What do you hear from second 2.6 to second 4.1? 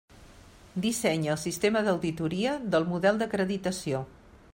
del model d'acreditació.